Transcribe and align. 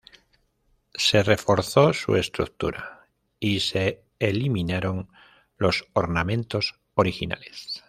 Se 0.95 1.21
reforzó 1.21 1.93
su 1.93 2.15
estructura 2.15 3.05
y 3.39 3.59
se 3.59 4.01
eliminaron 4.17 5.09
los 5.59 5.85
ornamentos 5.93 6.79
originales. 6.95 7.79